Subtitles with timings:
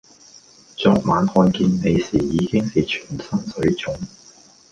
[0.75, 3.95] 昨晚看見你時已經是全身水腫